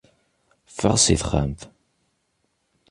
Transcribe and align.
Ffeɣ 0.77 0.95
si 1.03 1.15
texxamt. 1.19 1.61